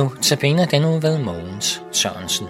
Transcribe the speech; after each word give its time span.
Nu 0.00 0.12
tabiner 0.22 0.66
den 0.66 0.84
uge 0.84 1.02
ved 1.02 1.18
Mogens 1.18 1.82
Sørensen. 1.92 2.46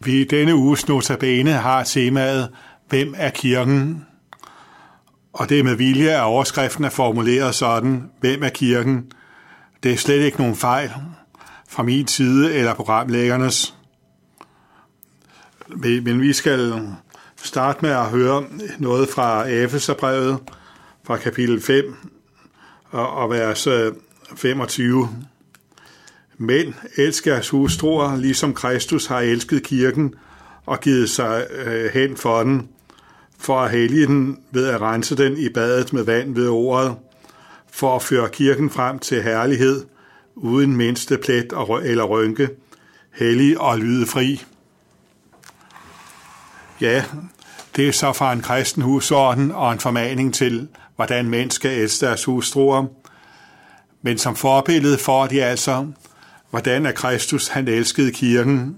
Vi 0.00 0.20
i 0.20 0.24
denne 0.24 0.54
uges 0.54 0.88
notabene 0.88 1.52
har 1.52 1.84
temaet 1.84 2.50
Hvem 2.88 3.14
er 3.16 3.30
kirken? 3.30 4.06
Og 5.32 5.48
det 5.48 5.58
er 5.58 5.64
med 5.64 5.74
vilje, 5.74 6.10
at 6.10 6.22
overskriften 6.22 6.84
er 6.84 6.90
formuleret 6.90 7.54
sådan, 7.54 8.10
Hvem 8.20 8.42
er 8.42 8.48
kirken? 8.48 9.12
Det 9.82 9.92
er 9.92 9.96
slet 9.96 10.20
ikke 10.20 10.38
nogen 10.38 10.56
fejl 10.56 10.90
fra 11.68 11.82
min 11.82 12.06
side 12.06 12.54
eller 12.54 12.74
programlæggernes. 12.74 13.75
Men 15.68 16.20
vi 16.20 16.32
skal 16.32 16.82
starte 17.36 17.78
med 17.82 17.90
at 17.90 18.06
høre 18.06 18.44
noget 18.78 19.08
fra 19.08 19.48
Efeserbrevet 19.48 20.38
fra 21.04 21.16
kapitel 21.16 21.60
5 21.60 21.94
og 22.90 23.10
og 23.10 23.30
vers 23.30 23.66
øh, 23.66 23.92
25. 24.36 25.08
Mænd 26.38 26.66
Men 26.66 26.74
elsker 26.96 27.32
jeres 27.32 27.48
hustruer, 27.48 28.16
ligesom 28.16 28.54
Kristus 28.54 29.06
har 29.06 29.20
elsket 29.20 29.62
kirken 29.62 30.14
og 30.66 30.80
givet 30.80 31.10
sig 31.10 31.46
øh, 31.50 31.90
hen 31.92 32.16
for 32.16 32.42
den, 32.42 32.68
for 33.38 33.60
at 33.60 33.70
hellige 33.70 34.06
den 34.06 34.38
ved 34.50 34.66
at 34.66 34.80
rense 34.80 35.16
den 35.16 35.36
i 35.36 35.48
badet 35.48 35.92
med 35.92 36.02
vand 36.02 36.34
ved 36.34 36.48
ordet, 36.48 36.94
for 37.72 37.96
at 37.96 38.02
føre 38.02 38.28
kirken 38.28 38.70
frem 38.70 38.98
til 38.98 39.22
herlighed, 39.22 39.84
uden 40.34 40.76
mindste 40.76 41.18
plet 41.18 41.52
eller 41.82 42.04
rynke, 42.04 42.48
hellig 43.12 43.60
og 43.60 43.78
lydefri. 43.78 44.44
Ja, 46.80 47.04
det 47.76 47.88
er 47.88 47.92
så 47.92 48.12
fra 48.12 48.32
en 48.32 48.40
kristen 48.40 48.82
husorden 48.82 49.52
og 49.52 49.72
en 49.72 49.80
formaning 49.80 50.34
til, 50.34 50.68
hvordan 50.96 51.28
mænd 51.28 51.50
skal 51.50 51.78
elske 51.78 52.06
deres 52.06 52.24
hustruer. 52.24 52.86
Men 54.02 54.18
som 54.18 54.36
forbillede 54.36 54.98
får 54.98 55.26
de 55.26 55.44
altså, 55.44 55.86
hvordan 56.50 56.86
er 56.86 56.92
Kristus 56.92 57.48
han 57.48 57.68
elskede 57.68 58.12
kirken 58.12 58.76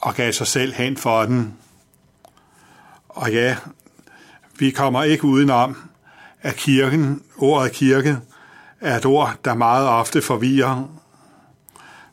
og 0.00 0.14
gav 0.14 0.32
sig 0.32 0.46
selv 0.46 0.72
hen 0.72 0.96
for 0.96 1.22
den. 1.22 1.54
Og 3.08 3.32
ja, 3.32 3.56
vi 4.58 4.70
kommer 4.70 5.02
ikke 5.02 5.24
udenom, 5.24 5.76
at 6.42 6.56
kirken, 6.56 7.22
ordet 7.36 7.72
kirke, 7.72 8.18
er 8.80 8.96
et 8.96 9.06
ord, 9.06 9.36
der 9.44 9.54
meget 9.54 9.88
ofte 9.88 10.22
forvirrer, 10.22 11.00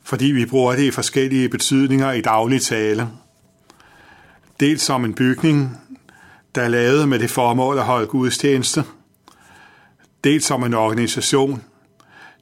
fordi 0.03 0.25
vi 0.25 0.45
bruger 0.45 0.75
det 0.75 0.83
i 0.83 0.91
forskellige 0.91 1.49
betydninger 1.49 2.11
i 2.11 2.21
daglig 2.21 2.61
tale. 2.61 3.09
Dels 4.61 4.81
som 4.81 5.05
en 5.05 5.13
bygning, 5.13 5.77
der 6.55 6.61
er 6.61 6.67
lavet 6.67 7.09
med 7.09 7.19
det 7.19 7.29
formål 7.29 7.77
at 7.77 7.83
holde 7.83 8.07
gudstjeneste. 8.07 8.83
Dels 10.23 10.45
som 10.45 10.63
en 10.63 10.73
organisation. 10.73 11.63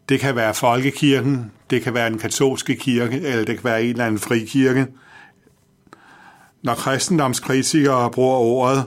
Det 0.09 0.19
kan 0.19 0.35
være 0.35 0.53
folkekirken, 0.53 1.51
det 1.69 1.81
kan 1.81 1.93
være 1.93 2.07
en 2.07 2.17
katolske 2.17 2.75
kirke, 2.75 3.21
eller 3.21 3.45
det 3.45 3.55
kan 3.55 3.63
være 3.63 3.83
en 3.83 3.89
eller 3.89 4.05
anden 4.05 4.19
frikirke. 4.19 4.87
Når 6.61 6.75
kristendomskritikere 6.75 8.11
bruger 8.11 8.37
ordet, 8.37 8.83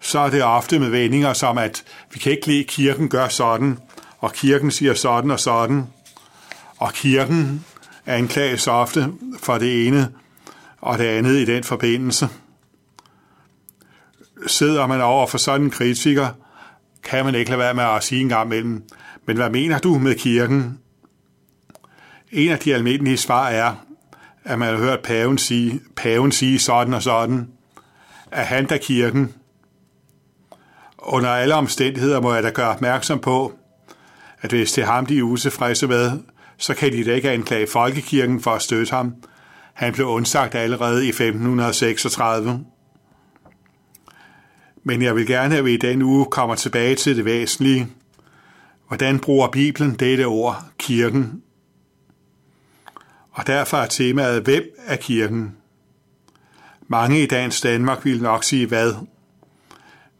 så 0.00 0.18
er 0.18 0.30
det 0.30 0.42
ofte 0.42 0.78
med 0.78 0.88
vendinger 0.88 1.32
som, 1.32 1.58
at 1.58 1.84
vi 2.12 2.18
kan 2.18 2.32
ikke 2.32 2.46
lide, 2.46 2.60
at 2.60 2.66
kirken 2.66 3.08
gør 3.08 3.28
sådan, 3.28 3.78
og 4.18 4.32
kirken 4.32 4.70
siger 4.70 4.94
sådan 4.94 5.30
og 5.30 5.40
sådan. 5.40 5.86
Og 6.78 6.92
kirken 6.92 7.64
anklages 8.06 8.66
ofte 8.66 9.12
for 9.38 9.58
det 9.58 9.86
ene 9.86 10.08
og 10.80 10.98
det 10.98 11.04
andet 11.04 11.34
i 11.34 11.44
den 11.44 11.64
forbindelse 11.64 12.28
sidder 14.46 14.86
man 14.86 15.00
over 15.00 15.26
for 15.26 15.38
sådan 15.38 15.64
en 15.64 15.70
kritiker, 15.70 16.28
kan 17.04 17.24
man 17.24 17.34
ikke 17.34 17.50
lade 17.50 17.58
være 17.58 17.74
med 17.74 17.84
at 17.84 18.04
sige 18.04 18.20
en 18.20 18.28
gang 18.28 18.46
imellem, 18.46 18.82
men 19.26 19.36
hvad 19.36 19.50
mener 19.50 19.78
du 19.78 19.98
med 19.98 20.14
kirken? 20.14 20.78
En 22.32 22.50
af 22.50 22.58
de 22.58 22.74
almindelige 22.74 23.16
svar 23.16 23.48
er, 23.48 23.74
at 24.44 24.58
man 24.58 24.68
har 24.68 24.76
hørt 24.76 25.00
paven 25.00 25.38
sige, 25.38 25.80
paven 25.96 26.32
sige 26.32 26.58
sådan 26.58 26.94
og 26.94 27.02
sådan, 27.02 27.48
at 28.30 28.46
han 28.46 28.68
der 28.68 28.76
kirken. 28.76 29.34
Under 30.98 31.30
alle 31.30 31.54
omstændigheder 31.54 32.20
må 32.20 32.34
jeg 32.34 32.42
da 32.42 32.50
gøre 32.50 32.68
opmærksom 32.68 33.18
på, 33.18 33.52
at 34.40 34.50
hvis 34.50 34.72
det 34.72 34.82
er 34.82 34.86
ham, 34.86 35.06
de 35.06 35.18
er 35.18 35.22
utilfredse 35.22 35.86
med, 35.86 36.12
så 36.58 36.74
kan 36.74 36.92
de 36.92 37.04
da 37.04 37.14
ikke 37.14 37.30
anklage 37.30 37.66
folkekirken 37.66 38.40
for 38.40 38.50
at 38.50 38.62
støtte 38.62 38.90
ham. 38.90 39.14
Han 39.74 39.92
blev 39.92 40.06
undsagt 40.06 40.54
allerede 40.54 41.06
i 41.06 41.08
1536. 41.08 42.64
Men 44.84 45.02
jeg 45.02 45.14
vil 45.16 45.26
gerne, 45.26 45.56
at 45.56 45.64
vi 45.64 45.74
i 45.74 45.76
denne 45.76 46.04
uge 46.04 46.26
kommer 46.30 46.54
tilbage 46.54 46.94
til 46.94 47.16
det 47.16 47.24
væsentlige. 47.24 47.88
Hvordan 48.88 49.18
bruger 49.18 49.48
Bibelen 49.48 49.94
dette 49.94 50.24
ord, 50.24 50.64
kirken? 50.78 51.42
Og 53.30 53.46
derfor 53.46 53.76
er 53.76 53.86
temaet, 53.86 54.42
hvem 54.42 54.62
er 54.86 54.96
kirken? 54.96 55.56
Mange 56.88 57.22
i 57.22 57.26
dagens 57.26 57.60
Danmark 57.60 58.04
vil 58.04 58.22
nok 58.22 58.44
sige 58.44 58.66
hvad. 58.66 58.94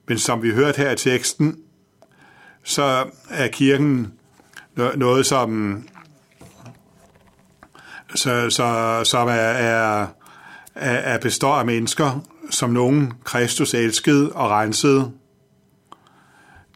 Men 0.08 0.18
som 0.18 0.42
vi 0.42 0.50
hørte 0.50 0.76
her 0.76 0.90
i 0.90 0.96
teksten, 0.96 1.58
så 2.62 3.06
er 3.30 3.48
kirken 3.48 4.12
noget, 4.96 5.26
som, 5.26 5.82
så, 8.14 8.50
så, 8.50 9.00
som 9.04 9.28
er, 9.28 9.32
er, 9.32 10.06
er 10.74 11.18
består 11.18 11.54
af 11.54 11.66
mennesker, 11.66 12.20
som 12.54 12.70
nogen 12.70 13.12
Kristus 13.24 13.74
elskede 13.74 14.32
og 14.32 14.50
rensede. 14.50 15.12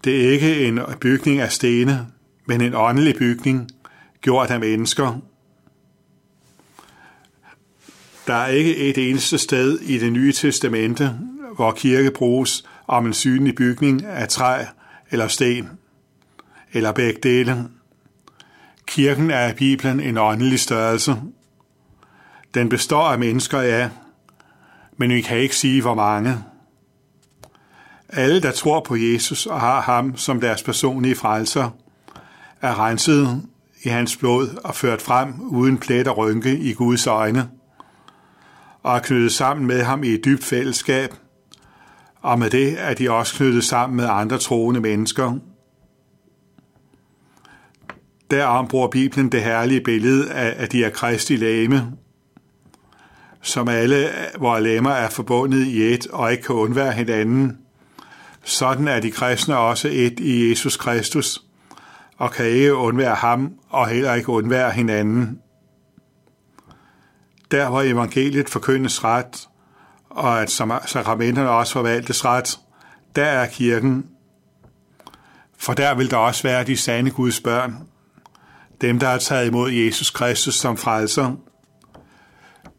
Det 0.05 0.25
er 0.25 0.31
ikke 0.31 0.67
en 0.67 0.81
bygning 1.01 1.41
af 1.41 1.53
stene, 1.53 2.07
men 2.47 2.61
en 2.61 2.75
åndelig 2.75 3.15
bygning, 3.19 3.69
gjort 4.21 4.51
af 4.51 4.61
mennesker. 4.61 5.21
Der 8.27 8.35
er 8.35 8.47
ikke 8.47 8.77
et 8.77 9.11
eneste 9.11 9.39
sted 9.39 9.81
i 9.81 9.99
det 9.99 10.13
nye 10.13 10.33
testamente, 10.33 11.19
hvor 11.57 11.73
kirke 11.73 12.11
bruges 12.11 12.65
om 12.87 13.07
en 13.07 13.15
synlig 13.15 13.55
bygning 13.55 14.05
af 14.05 14.29
træ 14.29 14.65
eller 15.11 15.29
sten, 15.29 15.69
eller 16.73 16.93
begge 16.93 17.21
dele. 17.23 17.69
Kirken 18.87 19.31
er 19.31 19.53
i 19.53 19.55
Bibelen 19.55 20.01
en 20.01 20.19
åndelig 20.19 20.61
størrelse. 20.61 21.17
Den 22.55 22.69
består 22.69 23.05
af 23.05 23.19
mennesker, 23.19 23.61
ja, 23.61 23.91
men 24.99 25.11
vi 25.11 25.21
kan 25.21 25.39
ikke 25.39 25.57
sige, 25.57 25.83
hvor 25.83 25.95
mange. 25.95 26.39
Alle, 28.09 28.43
der 28.43 28.51
tror 28.51 28.81
på 28.81 28.97
Jesus 28.97 29.47
og 29.47 29.61
har 29.61 29.81
ham 29.81 30.17
som 30.17 30.41
deres 30.41 30.63
personlige 30.63 31.15
frelser, 31.15 31.71
er 32.61 32.85
renset 32.85 33.43
i 33.83 33.89
hans 33.89 34.17
blod 34.17 34.61
og 34.65 34.75
ført 34.75 35.03
frem 35.03 35.41
uden 35.41 35.79
plet 35.79 36.09
og 36.09 36.17
rynke 36.17 36.59
i 36.59 36.73
Guds 36.73 37.07
øjne, 37.07 37.49
og 38.83 38.97
er 38.97 39.01
knyttet 39.01 39.33
sammen 39.33 39.67
med 39.67 39.83
ham 39.83 40.05
i 40.05 40.09
et 40.09 40.25
dybt 40.25 40.45
fællesskab, 40.45 41.15
og 42.21 42.39
med 42.39 42.51
det 42.51 42.81
er 42.81 42.95
de 42.95 43.11
også 43.11 43.37
knyttet 43.37 43.65
sammen 43.65 43.97
med 43.97 44.07
andre 44.09 44.39
troende 44.39 44.81
mennesker. 44.81 45.39
Derom 48.31 48.69
bruger 48.69 48.89
Bibelen 48.89 49.33
det 49.33 49.43
herlige 49.43 49.81
billede 49.81 50.33
af, 50.33 50.63
at 50.63 50.73
de 50.73 50.85
er 50.85 50.91
kristi 50.91 51.37
lame, 51.37 51.93
som 53.43 53.69
alle 53.69 54.09
vores 54.39 54.63
lemmer 54.63 54.91
er 54.91 55.11
forbundet 55.11 55.67
i 55.67 55.95
et 55.95 56.07
og 56.07 56.33
ikke 56.33 56.43
kan 56.43 56.55
undvære 56.55 56.93
hinanden. 56.93 57.59
Sådan 58.45 58.89
er 58.89 59.01
de 59.01 59.11
kristne 59.11 59.57
også 59.57 59.89
et 59.89 60.21
i 60.21 60.51
Jesus 60.51 60.77
Kristus, 60.77 61.43
og 62.17 62.33
kan 62.33 62.47
ikke 62.47 62.75
undvære 62.75 63.15
ham 63.15 63.53
og 63.69 63.89
heller 63.89 64.15
ikke 64.15 64.29
undvære 64.29 64.71
hinanden. 64.71 65.39
Der 67.51 67.69
hvor 67.69 67.83
evangeliet 67.83 68.49
forkyndes 68.49 69.05
ret, 69.05 69.49
og 70.11 70.43
at 70.43 70.51
sakramenterne 70.87 71.51
også 71.51 71.73
forvaltes 71.73 72.25
ret, 72.25 72.59
der 73.17 73.25
er 73.25 73.47
kirken. 73.47 74.07
For 75.59 75.73
der 75.75 75.95
vil 75.95 76.11
der 76.11 76.17
også 76.17 76.43
være 76.43 76.65
de 76.65 76.77
sande 76.77 77.11
Guds 77.11 77.41
børn, 77.41 77.77
dem 78.81 78.99
der 78.99 79.09
har 79.09 79.19
taget 79.19 79.47
imod 79.47 79.71
Jesus 79.71 80.11
Kristus 80.11 80.55
som 80.55 80.77
frelser, 80.77 81.37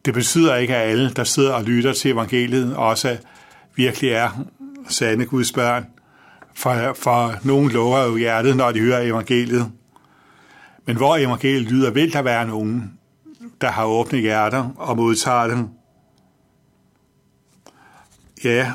det 0.06 0.14
betyder 0.14 0.56
ikke, 0.56 0.76
at 0.76 0.90
alle, 0.90 1.10
der 1.10 1.24
sidder 1.24 1.54
og 1.54 1.64
lytter 1.64 1.94
til 1.94 2.12
evangeliet, 2.12 2.76
også 2.76 3.18
virkelig 3.76 4.12
er 4.12 4.30
sande 4.90 5.26
Guds 5.26 5.52
børn. 5.52 5.86
For, 6.54 6.94
for 6.94 7.34
nogen 7.44 7.72
lover 7.72 8.04
jo 8.04 8.18
hjertet, 8.18 8.58
når 8.58 8.72
de 8.72 8.80
hører 8.80 9.02
evangeliet. 9.02 9.72
Men 10.86 10.98
hvor 10.98 11.18
evangeliet 11.18 11.72
lyder, 11.72 11.92
vil 11.92 12.14
der 12.14 12.22
være 12.22 12.48
nogen, 12.48 12.94
der 13.62 13.72
har 13.72 13.86
åbne 13.86 14.20
hjerter 14.20 14.70
og 14.78 14.98
modtager 14.98 15.48
dem. 15.48 15.68
Ja, 18.44 18.72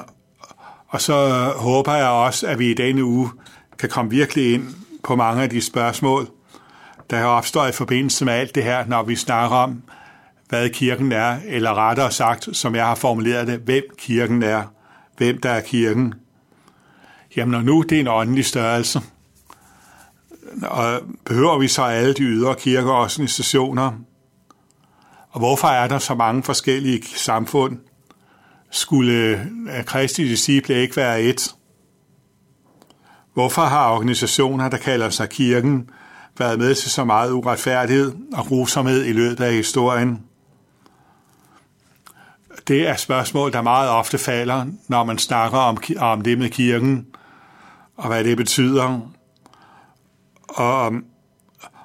og 0.88 1.00
så 1.00 1.52
håber 1.56 1.94
jeg 1.94 2.08
også, 2.08 2.46
at 2.46 2.58
vi 2.58 2.70
i 2.70 2.74
denne 2.74 3.04
uge 3.04 3.30
kan 3.78 3.88
komme 3.88 4.10
virkelig 4.10 4.54
ind 4.54 4.68
på 5.04 5.16
mange 5.16 5.42
af 5.42 5.50
de 5.50 5.60
spørgsmål, 5.60 6.28
der 7.10 7.16
har 7.16 7.68
i 7.68 7.72
forbindelse 7.72 8.24
med 8.24 8.32
alt 8.32 8.54
det 8.54 8.62
her, 8.62 8.86
når 8.86 9.02
vi 9.02 9.16
snakker 9.16 9.56
om, 9.56 9.82
hvad 10.48 10.70
kirken 10.70 11.12
er, 11.12 11.38
eller 11.46 11.74
rettere 11.74 12.10
sagt, 12.10 12.56
som 12.56 12.74
jeg 12.74 12.86
har 12.86 12.94
formuleret 12.94 13.46
det, 13.46 13.58
hvem 13.58 13.84
kirken 13.98 14.42
er, 14.42 14.62
hvem 15.16 15.40
der 15.40 15.50
er 15.50 15.60
kirken. 15.60 16.14
Jamen, 17.36 17.52
når 17.52 17.60
nu 17.60 17.82
det 17.82 17.96
er 17.96 18.00
en 18.00 18.08
åndelig 18.08 18.44
størrelse, 18.44 19.00
og 20.62 21.00
behøver 21.24 21.58
vi 21.58 21.68
så 21.68 21.82
alle 21.82 22.14
de 22.14 22.22
ydre 22.22 22.54
kirkeorganisationer? 22.54 23.92
Og 25.30 25.38
hvorfor 25.38 25.68
er 25.68 25.88
der 25.88 25.98
så 25.98 26.14
mange 26.14 26.42
forskellige 26.42 27.02
samfund? 27.16 27.78
Skulle 28.70 29.12
øh, 29.78 29.84
Kristi 29.84 30.28
disciple 30.28 30.74
ikke 30.74 30.96
være 30.96 31.22
et? 31.22 31.54
Hvorfor 33.34 33.62
har 33.62 33.90
organisationer, 33.90 34.68
der 34.68 34.76
kalder 34.76 35.10
sig 35.10 35.28
kirken, 35.28 35.90
været 36.38 36.58
med 36.58 36.74
til 36.74 36.90
så 36.90 37.04
meget 37.04 37.32
uretfærdighed 37.32 38.12
og 38.32 38.44
grusomhed 38.44 39.04
i 39.04 39.12
løbet 39.12 39.44
af 39.44 39.52
historien? 39.52 40.20
Det 42.68 42.88
er 42.88 42.96
spørgsmål, 42.96 43.52
der 43.52 43.62
meget 43.62 43.90
ofte 43.90 44.18
falder, 44.18 44.66
når 44.88 45.04
man 45.04 45.18
snakker 45.18 45.58
om, 45.58 45.78
om 45.96 46.20
det 46.20 46.38
med 46.38 46.50
kirken, 46.50 47.06
og 47.96 48.08
hvad 48.08 48.24
det 48.24 48.36
betyder. 48.36 49.00
Og, 50.48 50.92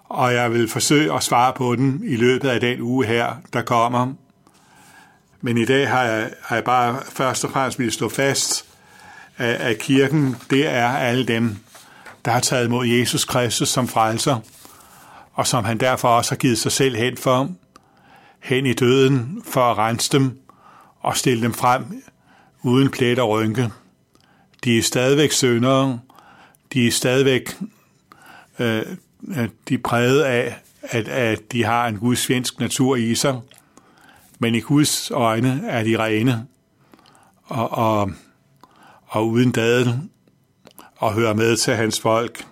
og 0.03 0.33
jeg 0.33 0.51
vil 0.51 0.69
forsøge 0.69 1.13
at 1.13 1.23
svare 1.23 1.53
på 1.53 1.75
den 1.75 2.01
i 2.03 2.15
løbet 2.15 2.49
af 2.49 2.59
den 2.59 2.81
uge 2.81 3.05
her, 3.05 3.33
der 3.53 3.61
kommer. 3.61 4.13
Men 5.41 5.57
i 5.57 5.65
dag 5.65 5.89
har 5.89 6.03
jeg, 6.03 6.29
har 6.41 6.55
jeg 6.55 6.63
bare 6.63 6.99
først 7.09 7.45
og 7.45 7.51
fremmest 7.51 7.79
vil 7.79 7.91
stå 7.91 8.09
fast, 8.09 8.65
at, 9.37 9.55
at 9.55 9.79
kirken, 9.79 10.35
det 10.49 10.67
er 10.67 10.87
alle 10.87 11.25
dem, 11.25 11.57
der 12.25 12.31
har 12.31 12.39
taget 12.39 12.65
imod 12.65 12.87
Jesus 12.87 13.25
Kristus 13.25 13.69
som 13.69 13.87
frelser, 13.87 14.37
og 15.33 15.47
som 15.47 15.63
han 15.63 15.77
derfor 15.77 16.07
også 16.07 16.31
har 16.31 16.37
givet 16.37 16.57
sig 16.57 16.71
selv 16.71 16.95
hen 16.95 17.17
for, 17.17 17.49
hen 18.39 18.65
i 18.65 18.73
døden 18.73 19.43
for 19.45 19.61
at 19.61 19.77
rense 19.77 20.11
dem 20.11 20.39
og 20.99 21.17
stille 21.17 21.43
dem 21.43 21.53
frem 21.53 22.03
uden 22.63 22.91
plet 22.91 23.19
og 23.19 23.29
rynke. 23.29 23.69
De 24.63 24.77
er 24.77 24.83
stadigvæk 24.83 25.31
søndere, 25.31 25.99
de 26.73 26.87
er 26.87 26.91
stadigvæk 26.91 27.57
øh, 28.59 28.85
øh, 29.27 29.49
de 29.69 29.73
er 29.73 29.81
præget 29.83 30.21
af, 30.21 30.61
at, 30.81 31.07
at 31.07 31.51
de 31.51 31.63
har 31.63 31.87
en 31.87 31.99
gudsvensk 31.99 32.59
natur 32.59 32.95
i 32.95 33.15
sig, 33.15 33.41
men 34.39 34.55
i 34.55 34.59
Guds 34.59 35.11
øjne 35.11 35.67
er 35.67 35.83
de 35.83 35.97
rene 35.99 36.47
og, 37.43 37.71
og, 37.71 38.11
og 39.05 39.27
uden 39.27 39.51
dadel 39.51 40.09
og 40.95 41.13
hører 41.13 41.33
med 41.33 41.57
til 41.57 41.75
hans 41.75 41.99
folk. 41.99 42.47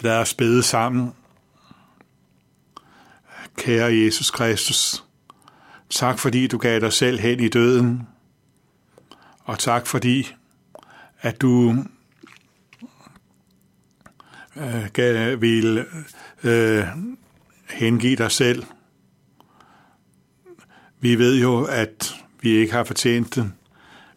Lad 0.00 0.16
os 0.16 0.34
bede 0.34 0.62
sammen. 0.62 1.12
Kære 3.56 3.94
Jesus 3.94 4.30
Kristus, 4.30 5.04
tak 5.90 6.18
fordi 6.18 6.46
du 6.46 6.58
gav 6.58 6.80
dig 6.80 6.92
selv 6.92 7.18
hen 7.18 7.40
i 7.40 7.48
døden, 7.48 8.08
og 9.44 9.58
tak 9.58 9.86
fordi, 9.86 10.34
at 11.20 11.40
du 11.40 11.84
øh, 14.56 15.40
vil 15.40 15.86
øh, 16.44 16.84
hengive 17.70 18.16
dig 18.16 18.30
selv. 18.30 18.64
Vi 21.00 21.18
ved 21.18 21.40
jo, 21.40 21.64
at 21.64 22.14
vi 22.40 22.50
ikke 22.50 22.72
har 22.72 22.84
fortjent 22.84 23.34
det, 23.34 23.52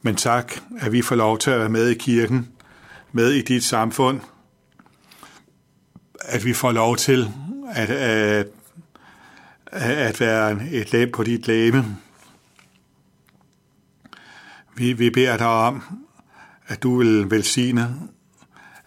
men 0.01 0.15
tak, 0.15 0.53
at 0.79 0.91
vi 0.91 1.01
får 1.01 1.15
lov 1.15 1.39
til 1.39 1.51
at 1.51 1.59
være 1.59 1.69
med 1.69 1.87
i 1.87 1.93
kirken, 1.93 2.49
med 3.11 3.31
i 3.31 3.41
dit 3.41 3.63
samfund, 3.63 4.21
at 6.19 6.45
vi 6.45 6.53
får 6.53 6.71
lov 6.71 6.97
til 6.97 7.29
at, 7.73 7.89
at, 7.89 8.47
at 9.73 10.19
være 10.19 10.67
et 10.71 10.91
lem 10.91 11.11
på 11.11 11.23
dit 11.23 11.47
læme. 11.47 11.97
Vi, 14.75 14.93
vi 14.93 15.09
beder 15.09 15.37
dig 15.37 15.47
om, 15.47 15.83
at 16.67 16.83
du 16.83 16.97
vil 16.97 17.31
velsigne 17.31 17.95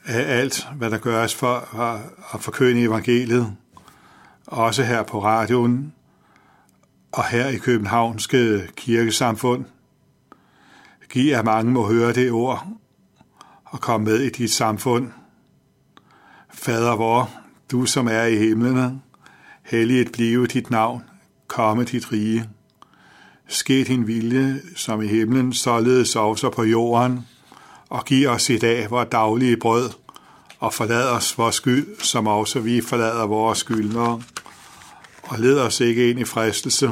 af 0.04 0.38
alt, 0.38 0.68
hvad 0.76 0.90
der 0.90 0.98
gøres 0.98 1.34
for 1.34 1.74
at 2.34 2.40
forkynde 2.40 2.82
evangeliet, 2.82 3.56
også 4.46 4.82
her 4.82 5.02
på 5.02 5.24
radioen 5.24 5.92
og 7.12 7.24
her 7.24 7.48
i 7.48 7.56
Københavnske 7.56 8.68
kirkesamfund. 8.76 9.64
Giv 11.10 11.34
at 11.34 11.44
mange 11.44 11.72
må 11.72 11.88
høre 11.88 12.12
det 12.12 12.32
ord 12.32 12.66
og 13.64 13.80
komme 13.80 14.04
med 14.04 14.20
i 14.20 14.30
dit 14.30 14.52
samfund. 14.52 15.10
Fader 16.50 16.96
vor, 16.96 17.30
du 17.70 17.86
som 17.86 18.06
er 18.06 18.22
i 18.22 18.36
himlene, 18.36 19.00
helliget 19.66 20.12
blive 20.12 20.46
dit 20.46 20.70
navn, 20.70 21.02
komme 21.46 21.84
dit 21.84 22.12
rige. 22.12 22.48
Ske 23.48 23.84
din 23.84 24.06
vilje, 24.06 24.60
som 24.76 25.02
i 25.02 25.06
himlen, 25.06 25.52
således 25.52 26.16
også 26.16 26.50
på 26.50 26.64
jorden– 26.64 27.20
og 27.88 28.04
giv 28.04 28.28
os 28.28 28.50
i 28.50 28.58
dag 28.58 28.90
vores 28.90 29.08
daglige 29.12 29.56
brød, 29.56 29.90
og 30.58 30.74
forlad 30.74 31.08
os 31.08 31.38
vores 31.38 31.54
skyld, 31.54 31.86
som 32.00 32.26
også 32.26 32.60
vi 32.60 32.80
forlader 32.80 33.26
vores 33.26 33.58
skyldnere. 33.58 34.22
Og 35.22 35.38
led 35.38 35.58
os 35.58 35.80
ikke 35.80 36.10
ind 36.10 36.20
i 36.20 36.24
fristelse, 36.24 36.90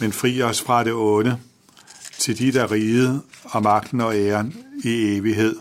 men 0.00 0.12
fri 0.12 0.42
os 0.42 0.62
fra 0.62 0.84
det 0.84 0.92
onde, 0.92 1.38
til 2.18 2.38
de 2.38 2.52
der 2.52 2.70
rige 2.70 3.20
og 3.44 3.62
magten 3.62 4.00
og 4.00 4.16
æren 4.16 4.56
i 4.84 5.16
evighed. 5.16 5.56